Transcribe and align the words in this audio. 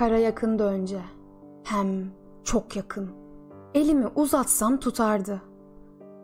Kara 0.00 0.18
yakındı 0.18 0.64
önce. 0.64 1.00
Hem 1.64 2.12
çok 2.44 2.76
yakın. 2.76 3.10
Elimi 3.74 4.06
uzatsam 4.14 4.76
tutardı. 4.76 5.42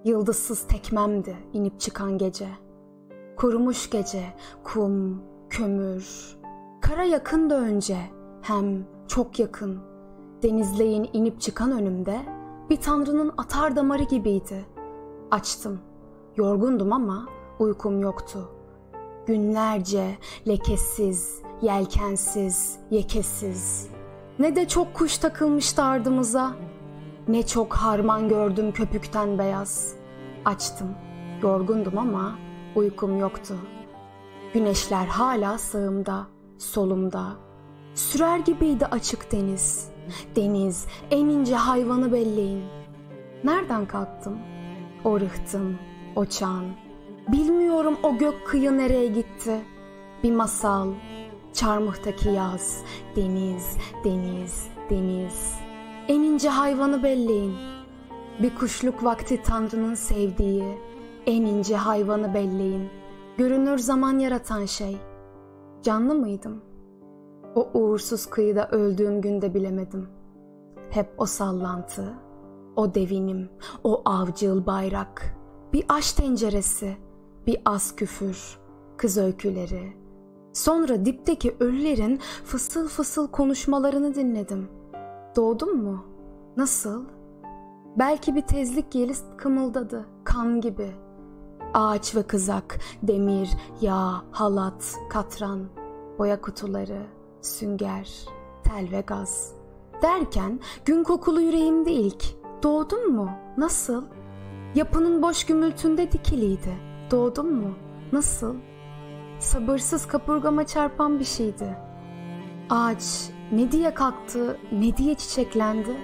Yıldızsız 0.04 0.66
tekmemdi 0.66 1.36
inip 1.52 1.80
çıkan 1.80 2.18
gece. 2.18 2.48
Kurumuş 3.36 3.90
gece, 3.90 4.22
kum, 4.64 5.22
kömür. 5.50 6.36
Kara 6.80 7.04
yakındı 7.04 7.54
önce. 7.54 7.98
Hem 8.42 8.86
çok 9.08 9.38
yakın. 9.38 9.78
Denizleyin 10.42 11.10
inip 11.12 11.40
çıkan 11.40 11.72
önümde 11.72 12.20
bir 12.70 12.76
tanrının 12.76 13.32
atar 13.36 13.76
damarı 13.76 14.02
gibiydi. 14.02 14.64
Açtım. 15.30 15.80
Yorgundum 16.36 16.92
ama 16.92 17.26
uykum 17.58 18.00
yoktu. 18.00 18.50
Günlerce 19.26 20.18
lekesiz, 20.48 21.42
yelkensiz, 21.62 22.78
yekesiz. 22.90 23.88
Ne 24.38 24.56
de 24.56 24.68
çok 24.68 24.94
kuş 24.94 25.18
takılmıştı 25.18 25.82
ardımıza. 25.82 26.52
Ne 27.28 27.46
çok 27.46 27.74
harman 27.74 28.28
gördüm 28.28 28.72
köpükten 28.72 29.38
beyaz. 29.38 29.94
Açtım. 30.44 30.88
Yorgundum 31.42 31.98
ama 31.98 32.38
uykum 32.74 33.18
yoktu. 33.18 33.54
Güneşler 34.54 35.06
hala 35.06 35.58
sağımda, 35.58 36.26
solumda. 36.58 37.26
Sürer 37.94 38.38
gibiydi 38.38 38.86
açık 38.86 39.32
deniz. 39.32 39.88
Deniz, 40.36 40.86
en 41.10 41.26
ince 41.26 41.54
hayvanı 41.54 42.12
belleyin. 42.12 42.64
Nereden 43.44 43.86
kalktım? 43.86 44.38
O 45.04 45.20
rıhtım, 45.20 45.78
o 46.16 46.24
çan. 46.24 46.64
Bilmiyorum 47.28 47.98
o 48.02 48.18
gök 48.18 48.46
kıyı 48.46 48.78
nereye 48.78 49.06
gitti. 49.06 49.60
Bir 50.22 50.32
masal, 50.32 50.88
çarmıhtaki 51.56 52.28
yaz, 52.28 52.82
deniz, 53.16 53.76
deniz, 54.04 54.68
deniz. 54.90 55.54
En 56.08 56.20
ince 56.20 56.48
hayvanı 56.48 57.02
belleyin. 57.02 57.54
Bir 58.42 58.54
kuşluk 58.54 59.04
vakti 59.04 59.42
Tanrı'nın 59.42 59.94
sevdiği, 59.94 60.78
en 61.26 61.42
ince 61.42 61.76
hayvanı 61.76 62.34
belleyin. 62.34 62.88
Görünür 63.38 63.78
zaman 63.78 64.18
yaratan 64.18 64.64
şey. 64.64 64.96
Canlı 65.82 66.14
mıydım? 66.14 66.62
O 67.54 67.68
uğursuz 67.74 68.26
kıyıda 68.26 68.68
öldüğüm 68.68 69.20
günde 69.20 69.54
bilemedim. 69.54 70.08
Hep 70.90 71.14
o 71.18 71.26
sallantı, 71.26 72.14
o 72.76 72.94
devinim, 72.94 73.48
o 73.84 74.02
avcıl 74.04 74.66
bayrak, 74.66 75.36
bir 75.72 75.84
aş 75.88 76.12
tenceresi, 76.12 76.96
bir 77.46 77.58
az 77.64 77.96
küfür, 77.96 78.58
kız 78.96 79.18
öyküleri. 79.18 80.05
Sonra 80.56 81.04
dipteki 81.04 81.56
ölülerin 81.60 82.20
fısıl 82.44 82.88
fısıl 82.88 83.28
konuşmalarını 83.28 84.14
dinledim. 84.14 84.68
Doğdum 85.36 85.82
mu? 85.82 86.04
Nasıl? 86.56 87.04
Belki 87.98 88.34
bir 88.34 88.40
tezlik 88.40 88.94
yeli 88.94 89.12
kımıldadı, 89.36 90.06
kan 90.24 90.60
gibi. 90.60 90.90
Ağaç 91.74 92.16
ve 92.16 92.22
kızak, 92.22 92.80
demir, 93.02 93.50
yağ, 93.80 94.22
halat, 94.30 94.94
katran, 95.10 95.66
boya 96.18 96.40
kutuları, 96.40 97.02
sünger, 97.42 98.26
tel 98.64 98.90
ve 98.92 99.00
gaz. 99.00 99.52
Derken 100.02 100.60
gün 100.84 101.04
kokulu 101.04 101.40
yüreğimde 101.40 101.92
ilk. 101.92 102.24
Doğdun 102.62 103.12
mu? 103.12 103.30
Nasıl? 103.56 104.04
Yapının 104.74 105.22
boş 105.22 105.44
gümültünde 105.44 106.12
dikiliydi. 106.12 106.74
Doğdun 107.10 107.54
mu? 107.54 107.74
Nasıl? 108.12 108.54
Sabırsız 109.38 110.06
kapurgama 110.06 110.66
çarpan 110.66 111.18
bir 111.18 111.24
şeydi. 111.24 111.76
Ağaç 112.70 113.30
ne 113.52 113.72
diye 113.72 113.94
kalktı, 113.94 114.58
ne 114.72 114.96
diye 114.96 115.14
çiçeklendi? 115.14 115.96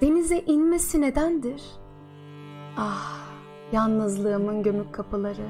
Denize 0.00 0.38
inmesi 0.38 1.00
nedendir? 1.00 1.62
Ah, 2.76 3.18
yalnızlığımın 3.72 4.62
gömük 4.62 4.94
kapıları. 4.94 5.46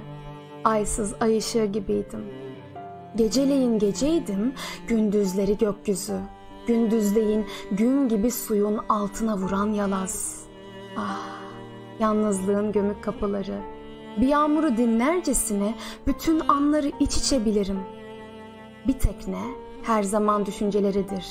Aysız 0.65 1.15
ay 1.21 1.37
ışığı 1.37 1.65
gibiydim. 1.65 2.25
Geceleyin 3.17 3.79
geceydim, 3.79 4.55
gündüzleri 4.89 5.59
gökyüzü. 5.59 6.19
Gündüzleyin 6.67 7.47
gün 7.73 8.09
gibi 8.09 8.31
suyun 8.31 8.79
altına 8.89 9.37
vuran 9.37 9.67
yalaz. 9.67 10.45
Ah, 10.97 11.27
yalnızlığın 12.01 12.73
gömük 12.73 13.05
kapıları. 13.05 13.78
Bir 14.21 14.27
yağmuru 14.27 14.77
dinlercesine 14.77 15.75
bütün 16.07 16.41
anları 16.41 16.93
iç 17.01 17.17
içe 17.17 17.45
bilirim. 17.45 17.81
Bir 18.87 18.99
tekne 18.99 19.43
her 19.83 20.03
zaman 20.03 20.47
düşünceleridir. 20.47 21.27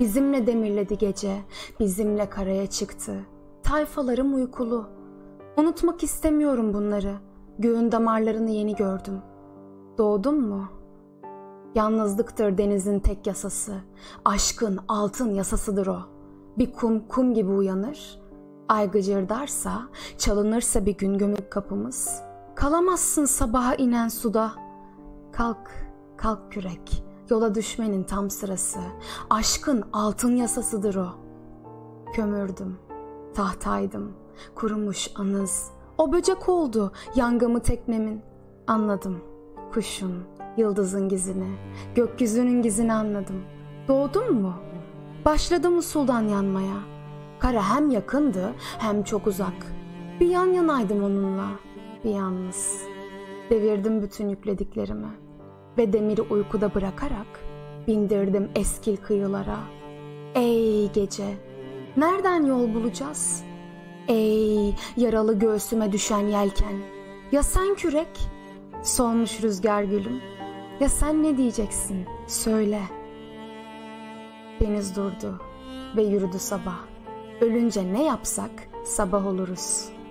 Bizimle 0.00 0.46
demirledi 0.46 0.98
gece, 0.98 1.36
bizimle 1.80 2.30
karaya 2.30 2.66
çıktı. 2.66 3.26
Tayfalarım 3.62 4.34
uykulu. 4.34 4.86
Unutmak 5.56 6.02
istemiyorum 6.02 6.74
bunları. 6.74 7.14
Göğün 7.58 7.92
damarlarını 7.92 8.50
yeni 8.50 8.76
gördüm. 8.76 9.22
Doğdum 9.98 10.40
mu? 10.40 10.68
Yalnızlıktır 11.74 12.58
denizin 12.58 13.00
tek 13.00 13.26
yasası. 13.26 13.74
Aşkın 14.24 14.78
altın 14.88 15.34
yasasıdır 15.34 15.86
o. 15.86 15.98
Bir 16.58 16.72
kum 16.72 17.08
kum 17.08 17.34
gibi 17.34 17.50
uyanır. 17.50 18.20
Ay 18.68 18.90
gıcırdarsa, 18.90 19.82
çalınırsa 20.18 20.86
bir 20.86 20.96
gün 20.96 21.18
gömük 21.18 21.50
kapımız. 21.50 22.22
Kalamazsın 22.54 23.24
sabaha 23.24 23.74
inen 23.74 24.08
suda. 24.08 24.52
Kalk, 25.32 25.70
kalk 26.16 26.52
kürek. 26.52 27.04
Yola 27.30 27.54
düşmenin 27.54 28.04
tam 28.04 28.30
sırası. 28.30 28.80
Aşkın 29.30 29.84
altın 29.92 30.36
yasasıdır 30.36 30.94
o. 30.94 31.08
Kömürdüm, 32.12 32.78
tahtaydım, 33.34 34.12
kurumuş 34.54 35.10
anız. 35.16 35.70
O 35.98 36.12
böcek 36.12 36.48
oldu 36.48 36.92
yangımı 37.14 37.60
teknemin. 37.60 38.22
Anladım, 38.66 39.20
kuşun, 39.72 40.24
yıldızın 40.56 41.08
gizini, 41.08 41.56
gökyüzünün 41.94 42.62
gizini 42.62 42.92
anladım. 42.92 43.42
Doğdun 43.88 44.34
mu? 44.34 44.54
Başladım 45.24 45.78
usuldan 45.78 46.22
yanmaya. 46.22 46.93
Kara 47.44 47.74
hem 47.74 47.90
yakındı 47.90 48.54
hem 48.78 49.02
çok 49.02 49.26
uzak. 49.26 49.74
Bir 50.20 50.26
yan 50.26 50.46
yanaydım 50.46 51.04
onunla, 51.04 51.46
bir 52.04 52.10
yalnız. 52.10 52.82
Devirdim 53.50 54.02
bütün 54.02 54.28
yüklediklerimi 54.28 55.08
ve 55.78 55.92
demiri 55.92 56.22
uykuda 56.22 56.74
bırakarak 56.74 57.26
bindirdim 57.86 58.50
eskil 58.54 58.96
kıyılara. 58.96 59.56
Ey 60.34 60.92
gece, 60.92 61.24
nereden 61.96 62.46
yol 62.46 62.74
bulacağız? 62.74 63.44
Ey 64.08 64.74
yaralı 64.96 65.38
göğsüme 65.38 65.92
düşen 65.92 66.26
yelken, 66.26 66.76
ya 67.32 67.42
sen 67.42 67.74
kürek? 67.74 68.28
Solmuş 68.82 69.42
rüzgar 69.42 69.82
gülüm, 69.82 70.20
ya 70.80 70.88
sen 70.88 71.22
ne 71.22 71.36
diyeceksin? 71.36 72.06
Söyle. 72.26 72.80
Deniz 74.60 74.96
durdu 74.96 75.40
ve 75.96 76.02
yürüdü 76.02 76.38
sabah. 76.38 76.93
Ölünce 77.40 77.92
ne 77.92 78.04
yapsak 78.04 78.50
sabah 78.84 79.26
oluruz.'' 79.26 80.03